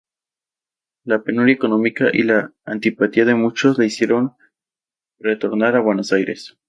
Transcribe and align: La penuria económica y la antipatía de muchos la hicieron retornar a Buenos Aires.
La 1.03 1.21
penuria 1.21 1.53
económica 1.53 2.09
y 2.11 2.23
la 2.23 2.55
antipatía 2.65 3.23
de 3.23 3.35
muchos 3.35 3.77
la 3.77 3.85
hicieron 3.85 4.35
retornar 5.19 5.75
a 5.75 5.79
Buenos 5.81 6.11
Aires. 6.11 6.57